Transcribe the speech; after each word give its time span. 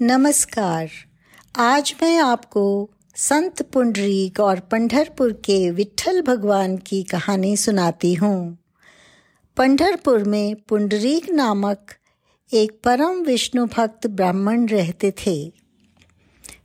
नमस्कार। 0.00 0.90
आज 1.56 1.94
मैं 2.02 2.18
आपको 2.18 2.90
संत 3.16 3.62
पुंडरीक 3.62 4.40
और 4.40 4.60
पंढरपुर 4.60 5.32
के 5.32 5.70
विठल 5.70 6.22
भगवान 6.22 6.76
की 6.76 7.02
कहानी 7.02 7.56
सुनाती 7.56 8.14
हूँ। 8.14 8.58
पंढरपुर 9.56 10.24
में 10.24 10.56
पुंडरीक 10.68 11.30
नामक 11.30 11.92
एक 12.52 12.72
परम 12.84 13.22
विष्णु 13.22 13.66
भक्त 13.66 14.06
ब्राह्मण 14.06 14.66
रहते 14.66 15.12
थे। 15.26 15.52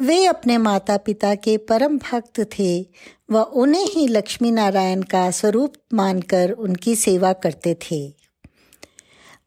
वे 0.00 0.24
अपने 0.26 0.58
माता 0.58 0.96
पिता 0.96 1.34
के 1.34 1.56
परम 1.56 1.98
भक्त 1.98 2.40
थे 2.58 2.86
व 3.30 3.38
उन्हें 3.38 3.86
ही 3.86 4.08
लक्ष्मी 4.08 4.50
नारायण 4.50 5.02
का 5.02 5.30
स्वरूप 5.30 5.74
मानकर 5.94 6.50
उनकी 6.50 6.96
सेवा 6.96 7.32
करते 7.32 7.76
थे। 7.90 8.14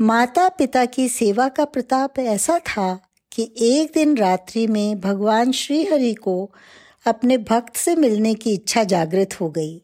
माता 0.00 0.48
पिता 0.48 0.84
की 0.84 1.08
सेवा 1.08 1.48
का 1.48 1.64
प्रताप 1.64 2.18
ऐसा 2.18 2.58
था 2.58 3.09
कि 3.32 3.50
एक 3.56 3.90
दिन 3.94 4.16
रात्रि 4.16 4.66
में 4.66 5.00
भगवान 5.00 5.52
श्री 5.52 5.84
हरि 5.84 6.14
को 6.14 6.50
अपने 7.06 7.38
भक्त 7.38 7.76
से 7.76 7.96
मिलने 7.96 8.34
की 8.34 8.52
इच्छा 8.54 8.84
जागृत 8.84 9.40
हो 9.40 9.48
गई। 9.50 9.80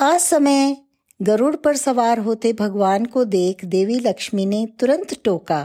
आज 0.00 0.20
समय 0.20 0.76
गरुड़ 1.22 1.54
पर 1.56 1.76
सवार 1.76 2.18
होते 2.18 2.52
भगवान 2.52 3.04
को 3.06 3.24
देख 3.24 3.64
देवी 3.64 3.98
लक्ष्मी 3.98 4.46
ने 4.46 4.66
तुरंत 4.80 5.14
टोका, 5.24 5.62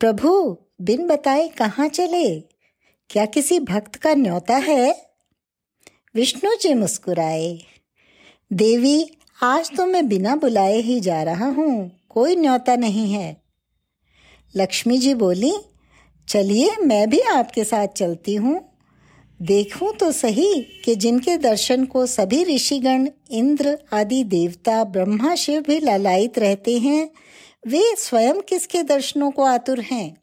प्रभु, 0.00 0.56
बिन 0.80 1.06
बताए 1.06 1.48
कहाँ 1.48 1.88
चले? 1.88 2.40
क्या 3.10 3.24
किसी 3.26 3.58
भक्त 3.60 3.94
का 3.94 4.14
न्योता 4.14 4.56
है? 4.56 4.94
विष्णु 6.14 6.54
जी 6.62 6.74
मुस्कुराए, 6.74 7.58
देवी, 8.50 9.10
आज 9.42 9.70
तो 9.76 9.86
मैं 9.86 10.08
बिना 10.08 10.36
बुलाए 10.36 10.80
ही 10.80 11.00
जा 11.00 11.22
रहा 11.22 11.46
हूँ, 11.46 11.90
कोई 12.08 12.36
न्योता 12.36 12.76
नहीं 12.76 13.12
है। 13.12 13.43
लक्ष्मी 14.56 14.98
जी 14.98 15.14
बोली, 15.14 15.54
चलिए, 16.28 16.76
मैं 16.84 17.10
भी 17.10 17.20
आपके 17.20 17.64
साथ 17.64 17.88
चलती 17.88 18.34
हूँ। 18.34 18.70
देखूँ 19.42 19.92
तो 19.92 20.12
सही 20.12 20.60
कि 20.84 20.94
जिनके 20.94 21.36
दर्शन 21.36 21.84
को 21.84 22.06
सभी 22.06 22.44
ऋषिगण, 22.44 23.08
इंद्र 23.30 23.78
आदि 23.92 24.24
देवता, 24.24 24.84
ब्रह्मा 24.84 25.34
शिव 25.34 25.60
भी 25.60 25.80
ललायित 25.80 26.38
रहते 26.38 26.78
हैं, 26.78 27.10
वे 27.66 27.94
स्वयं 27.98 28.40
किसके 28.40 28.82
दर्शनों 28.82 29.30
को 29.30 29.42
आतुर 29.42 29.80
हैं? 29.80 30.16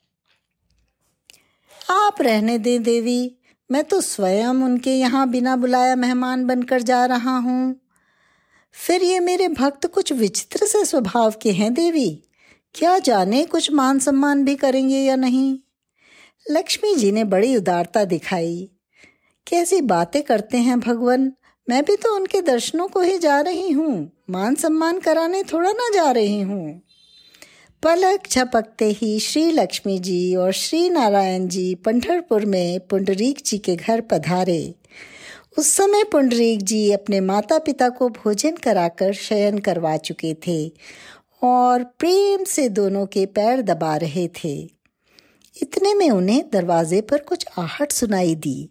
आप 1.89 2.21
रहने 2.21 2.57
दें 2.57 2.83
देवी, 2.83 3.37
मैं 3.71 3.83
तो 3.83 4.01
स्वयं 4.01 4.47
उनके 4.47 4.91
यहाँ 4.91 5.29
बिना 5.29 5.55
बुलाया 5.55 5.95
मेहमान 5.95 6.45
बनकर 6.45 6.81
जा 6.81 7.05
रहा 7.05 7.37
हूँ। 7.37 7.75
फिर 8.73 9.03
ये 9.03 9.19
मेरे 9.19 9.47
भक्त 9.47 9.85
कुछ 9.85 10.13
विचित्र 10.13 10.65
से 10.65 10.85
स्वभाव 10.85 11.33
के 11.41 11.51
हैं 11.51 11.73
देवी? 11.73 12.23
क्या 12.75 12.99
जाने 12.99 13.45
कुछ 13.45 13.71
मान 13.71 13.99
सम्मान 13.99 14.43
भी 14.45 14.55
करेंगे 14.55 14.97
या 14.97 15.15
नहीं? 15.15 15.59
लक्ष्मी 16.51 16.95
जी 16.95 17.11
ने 17.11 17.23
बड़ी 17.23 17.55
उदारता 17.55 18.05
दिखाई। 18.05 18.69
कैसी 19.47 19.81
बातें 19.81 20.23
करते 20.23 20.57
हैं 20.57 20.79
भगवान? 20.79 21.33
मैं 21.69 21.83
भी 21.85 21.95
तो 21.95 22.15
उनके 22.15 22.41
दर्शनों 22.41 22.87
को 22.87 23.01
ही 23.01 23.17
जा 23.17 23.41
रही 23.41 23.71
हूँ। 23.71 24.11
मान 24.29 24.55
सम्मान 24.55 24.99
कराने 24.99 25.43
थोड़ा 25.43 25.71
ना 25.71 25.89
जा 25.93 26.11
रही 26.11 26.41
हूँ। 26.41 26.81
पलक 27.83 28.23
झपकते 28.31 28.85
ही 28.85 29.19
श्री 29.19 29.51
लक्ष्मी 29.51 29.99
जी 29.99 30.35
और 30.35 30.51
श्री 30.51 30.89
नारायण 30.89 31.47
जी 31.47 31.75
पंढरपुर 31.75 32.45
में 32.45 32.79
पुंडरीक 32.79 33.41
जी 33.45 33.57
के 33.57 33.75
घर 33.75 34.01
पधारे। 34.01 34.75
उस 35.57 35.67
समय 35.67 36.03
पुंडरीक 36.03 36.61
जी 36.61 36.91
अपने 36.91 37.19
माता 37.19 37.59
पिता 37.59 37.89
को 37.89 38.09
भोजन 38.09 38.51
कराकर 38.51 39.13
शयन 39.13 39.59
करवा 39.59 39.97
चुके 39.97 40.33
थे 40.33 40.71
और 41.41 41.83
प्रेम 41.83 42.43
से 42.43 42.69
दोनों 42.69 43.05
के 43.05 43.25
पैर 43.25 43.61
दबा 43.61 43.97
रहे 43.97 44.27
थे। 44.27 44.69
इतने 45.61 45.93
में 45.93 46.09
उन्हें 46.09 46.49
दरवाजे 46.53 47.01
पर 47.01 47.17
कुछ 47.17 47.45
आहट 47.57 47.91
सुनाई 47.91 48.35
दी। 48.35 48.69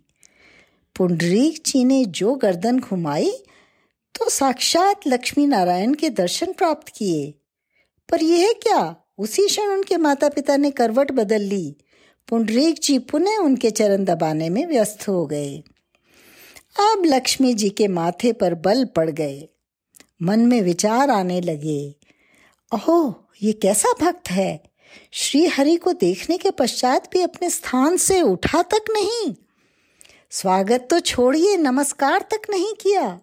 पुंडरीक 0.97 1.63
जी 1.67 1.85
ने 1.85 2.05
जो 2.05 2.35
गर्दन 2.35 2.79
घुमाई 2.79 3.31
तो 4.15 4.29
साक्षात 4.29 5.01
लक्ष्मी 5.07 5.47
नारायण 5.47 5.95
के 5.95 6.11
दर्शन 6.11 6.53
प्राप्त 6.53 6.93
किए। 6.97 7.35
पर 8.09 8.23
यह 8.23 8.55
क्या? 8.63 8.97
उसी 9.19 9.47
क्षण 9.47 9.63
उनके 9.63 9.97
माता 9.97 10.29
पिता 10.29 10.57
ने 10.57 10.71
करवट 10.71 11.13
बदल 11.13 11.43
ली। 11.43 11.77
पुंडरीक 12.29 12.81
जी 12.83 12.99
पुनः 12.99 13.37
उनके 13.37 13.71
चरण 13.71 14.05
दबाने 14.05 14.49
में 14.49 14.67
व्यस्त 14.67 15.09
हो 15.09 15.27
गए। 15.27 15.63
अब 16.81 17.03
लक्ष्मी 17.07 17.55
जी 17.55 17.71
के 17.71 17.89
माथे 17.89 18.33
पर 18.33 18.55
बल 18.55 18.85
पड़ 18.85 19.11
गए। 19.11 19.49
मन 20.23 20.41
में 20.41 20.63
विचार 20.63 21.11
आने 21.11 21.41
लगे। 21.41 22.00
ओह, 22.75 23.15
ये 23.43 23.53
कैसा 23.53 23.93
भक्त 24.01 24.31
है? 24.31 24.63
श्री 25.13 25.47
हरि 25.47 25.77
को 25.77 25.93
देखने 25.93 26.39
के 26.39 26.51
पश्चात 26.51 27.13
भी 27.13 27.21
अपने 27.21 27.51
स्थान 27.51 27.97
से 27.97 28.23
उठा 28.23 28.63
तक 28.63 28.85
नहीं। 28.91 29.35
स्वागत 30.31 30.89
तो 30.91 31.01
छोड़िए, 31.01 31.57
नमस्कार 31.57 32.21
तक 32.21 32.41
नहीं 32.51 32.73
किया। 32.75 33.21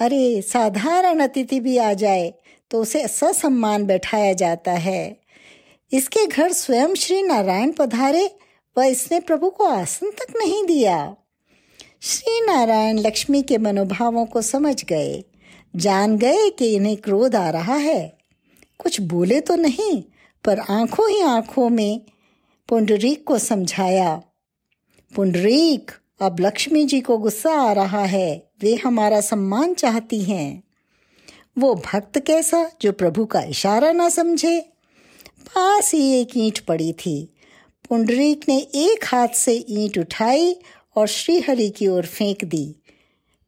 अरे, 0.00 0.42
साधारण 0.42 1.20
अतिथि 1.20 1.60
भी 1.60 1.76
आ 1.76 1.92
जाए 1.92 2.34
तो 2.70 2.82
उसे 2.82 3.08
ससम्मान 3.08 3.84
बैठाया 3.84 4.32
जाता 4.32 4.72
है। 4.72 5.20
इसके 5.92 6.26
घर 6.26 6.52
स्वयं 6.52 6.94
श्री 6.94 7.22
नारायण 7.22 7.72
पधारे, 7.72 8.36
व 8.78 8.82
इसने 8.82 9.20
प्रभु 9.20 9.50
को 9.50 9.64
आसन 9.64 10.10
तक 10.10 10.34
नहीं 10.36 10.64
दिया। 10.64 11.16
श्री 12.02 12.40
नारायण 12.40 12.98
लक्ष्मी 12.98 13.42
के 13.42 13.58
मनोभावों 13.58 14.26
को 14.26 14.42
समझ 14.42 14.84
गए। 14.84 15.24
जान 15.76 16.18
गए 16.18 16.50
कि 16.50 16.74
इन्हें 16.74 16.96
क्रोध 16.96 17.36
आ 17.36 17.50
रहा 17.50 17.76
है। 17.76 18.15
कुछ 18.78 19.00
बोले 19.00 19.40
तो 19.40 19.56
नहीं, 19.56 20.02
पर 20.44 20.58
आँखों 20.58 21.10
ही 21.10 21.20
आँखों 21.20 21.68
में 21.68 22.00
पुंडरीक 22.68 23.24
को 23.26 23.38
समझाया, 23.38 24.22
पुंडरीक, 25.14 25.90
अब 26.20 26.36
लक्ष्मी 26.40 26.84
जी 26.84 27.00
को 27.00 27.18
गुस्सा 27.18 27.52
आ 27.52 27.72
रहा 27.72 28.04
है, 28.04 28.50
वे 28.62 28.74
हमारा 28.74 29.20
सम्मान 29.20 29.74
चाहती 29.74 30.22
हैं। 30.22 30.62
वो 31.58 31.74
भक्त 31.74 32.18
कैसा 32.18 32.70
जो 32.82 32.92
प्रभु 32.92 33.26
का 33.26 33.40
इशारा 33.40 33.92
ना 33.92 34.08
समझे? 34.08 34.60
पास 35.40 35.94
ही 35.94 36.20
एक 36.20 36.28
ईंट 36.36 36.58
पड़ी 36.58 36.92
थी। 36.92 37.32
पुंडरीक 37.88 38.40
ने 38.48 38.58
एक 38.58 39.04
हाथ 39.04 39.28
से 39.28 39.66
ईंट 39.68 39.98
उठाई 39.98 40.56
और 40.96 41.06
श्रीहरि 41.06 41.70
की 41.70 41.88
ओर 41.88 42.06
फेंक 42.06 42.44
दी। 42.44 42.76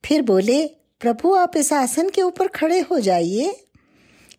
फिर 0.04 0.22
बोले, 0.22 0.66
प्रभु, 1.00 1.34
आप 1.34 1.56
इस 1.56 1.72
आसन 1.72 2.08
के 2.08 2.22
ऊपर 2.22 2.48
खड़े 2.48 2.80
हो 2.80 3.00
जाइए। 3.00 3.67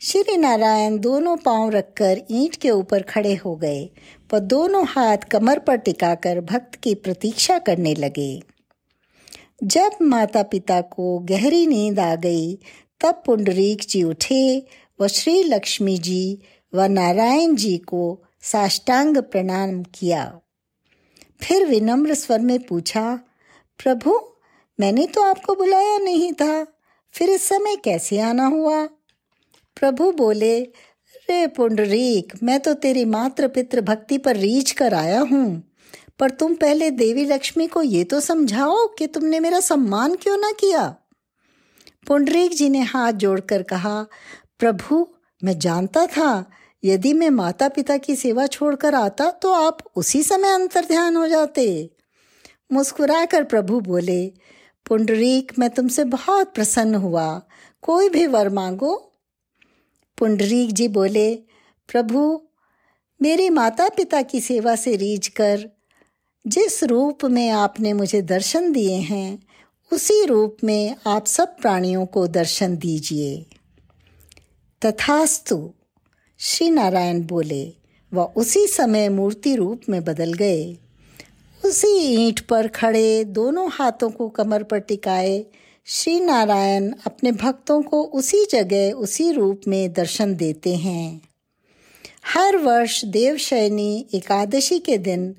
श्री 0.01 0.37
नारायण 0.37 0.97
दोनों 0.97 1.37
पाँव 1.37 1.69
रखकर 1.69 2.21
ईंट 2.31 2.55
के 2.55 2.69
ऊपर 2.71 3.01
खड़े 3.01 3.35
हो 3.35 3.55
गए, 3.55 3.89
व 4.33 4.39
दोनों 4.39 4.85
हाथ 4.87 5.17
कमर 5.17 5.59
पर 5.59 5.75
टिकाकर 5.75 6.39
भक्त 6.41 6.75
की 6.75 6.95
प्रतीक्षा 6.95 7.59
करने 7.59 7.93
लगे। 7.95 8.41
जब 9.63 9.91
माता 10.01 10.43
पिता 10.43 10.81
को 10.81 11.19
गहरी 11.19 11.67
नींद 11.67 11.99
आ 11.99 12.15
गई, 12.15 12.55
तब 13.01 13.23
पुंडरीक 13.25 13.81
जी 13.89 14.03
उठे 14.03 14.67
व 15.01 15.07
श्री 15.07 15.43
लक्ष्मी 15.43 15.97
जी 15.97 16.41
व 16.73 16.81
नारायण 16.81 17.55
जी 17.55 17.77
को 17.77 18.23
साष्टांग 18.41 19.17
प्रणाम 19.17 19.83
किया। 19.83 20.39
फिर 21.41 21.65
विनम्र 21.65 22.13
स्वर 22.13 22.39
में 22.39 22.59
पूछा, 22.59 23.19
प्रभु, 23.83 24.19
मैंने 24.79 25.07
तो 25.07 25.21
आपको 25.21 25.55
बुलाया 25.55 25.97
नहीं 25.97 26.33
था, 26.33 26.63
फिर 27.13 27.29
इस 27.29 27.47
समय 27.49 27.75
कैसे 27.75 28.19
आना 28.19 28.45
हुआ? 28.45 28.87
प्रभु 29.79 30.11
बोले, 30.11 30.61
रे 31.15 31.47
पुंडरीक, 31.47 32.33
मैं 32.43 32.59
तो 32.59 32.73
तेरी 32.73 33.05
मात्र 33.05 33.47
पितृ 33.47 33.81
भक्ति 33.81 34.17
पर 34.17 34.35
रीछ 34.35 34.71
कर 34.71 34.93
आया 34.93 35.21
हूँ। 35.21 35.63
पर 36.19 36.29
तुम 36.29 36.55
पहले 36.55 36.91
देवी 36.91 37.25
लक्ष्मी 37.25 37.67
को 37.67 37.81
ये 37.81 38.03
तो 38.03 38.19
समझाओ 38.19 38.87
कि 38.87 39.07
तुमने 39.07 39.39
मेरा 39.39 39.59
सम्मान 39.59 40.15
क्यों 40.15 40.37
ना 40.37 40.51
किया? 40.51 40.95
पुंडरीक 42.07 42.51
जी 42.51 42.69
ने 42.69 42.79
हाथ 42.79 43.13
जोड़कर 43.13 43.63
कहा, 43.63 44.05
प्रभु, 44.59 45.07
मैं 45.43 45.59
जानता 45.59 46.05
था, 46.05 46.49
यदि 46.83 47.13
मैं 47.13 47.29
माता 47.29 47.67
पिता 47.67 47.97
की 47.97 48.15
सेवा 48.15 48.47
छोड़कर 48.47 48.95
आता 48.95 49.31
तो 49.31 49.53
आप 49.53 49.77
उसी 49.95 50.23
समय 50.23 50.49
अंतर 50.49 50.85
ध्यान 50.85 51.15
हो 51.15 51.27
जाते। 51.27 51.89
मुस्कुराकर 52.71 53.43
प्रभु 53.43 53.79
बोले, 53.79 54.33
पुंडरीक, 54.85 55.59
मैं 55.59 55.69
तुमसे 55.69 56.03
बहुत 56.03 56.53
प्रसन्न 56.53 56.95
हुआ। 56.95 57.41
कोई 57.81 58.09
भी 58.09 58.27
वर 58.27 58.49
मांगो 58.49 59.05
पुंडरीक 60.19 60.71
जी 60.71 60.87
बोले, 60.87 61.35
प्रभु, 61.87 62.41
मेरे 63.21 63.49
माता 63.49 63.89
पिता 63.89 64.21
की 64.21 64.41
सेवा 64.41 64.75
से 64.75 64.95
रीझ 64.95 65.27
कर, 65.27 65.69
जिस 66.47 66.83
रूप 66.83 67.25
में 67.25 67.49
आपने 67.49 67.93
मुझे 67.93 68.21
दर्शन 68.21 68.71
दिए 68.71 68.95
हैं, 68.95 69.43
उसी 69.93 70.25
रूप 70.25 70.57
में 70.63 70.95
आप 71.07 71.25
सब 71.25 71.57
प्राणियों 71.57 72.05
को 72.05 72.27
दर्शन 72.27 72.77
दीजिए। 72.77 73.45
तथास्तु, 74.85 75.73
श्री 76.39 76.69
नारायण 76.69 77.23
बोले, 77.23 77.73
वह 78.13 78.23
उसी 78.23 78.67
समय 78.67 79.09
मूर्ति 79.09 79.55
रूप 79.55 79.81
में 79.89 80.03
बदल 80.03 80.33
गए। 80.33 80.77
उसी 81.65 81.97
ईंट 81.97 82.39
पर 82.39 82.67
खड़े 82.67 83.23
दोनों 83.23 83.69
हाथों 83.71 84.09
को 84.09 84.29
कमर 84.29 84.63
पर 84.63 84.79
टिकाए 84.79 85.45
श्री 85.91 86.19
नारायण 86.19 86.93
अपने 87.05 87.31
भक्तों 87.31 87.81
को 87.81 88.03
उसी 88.03 88.45
जगह, 88.45 88.91
उसी 88.91 89.31
रूप 89.31 89.61
में 89.67 89.93
दर्शन 89.93 90.35
देते 90.35 90.75
हैं। 90.75 91.21
हर 92.25 92.57
वर्ष 92.57 93.05
देवशयनी 93.05 94.07
एकादशी 94.13 94.79
के 94.79 94.97
दिन 94.97 95.35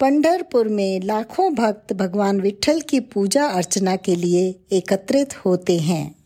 पंढरपुर 0.00 0.68
में 0.68 1.00
लाखों 1.00 1.54
भक्त 1.54 1.92
भगवान 1.92 2.40
विठ्ठल 2.40 2.80
की 2.80 3.00
पूजा 3.00 3.46
अर्चना 3.46 3.96
के 3.96 4.16
लिए 4.16 4.60
एकत्रित 4.72 5.44
होते 5.44 5.78
हैं। 5.78 6.17